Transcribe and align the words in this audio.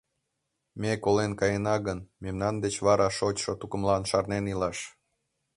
Ме 0.81 0.91
колен 1.03 1.31
каена 1.39 1.75
гын, 1.87 1.99
мемнан 2.23 2.55
деч 2.63 2.75
вара 2.85 3.07
шочшо 3.17 3.51
тукымлан 3.59 4.03
шарнен 4.09 4.45
илаш. 4.53 4.77